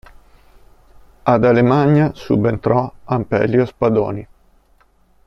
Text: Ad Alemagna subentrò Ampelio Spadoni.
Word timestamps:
Ad 1.21 1.43
Alemagna 1.45 2.11
subentrò 2.15 2.91
Ampelio 3.03 3.67
Spadoni. 3.67 4.27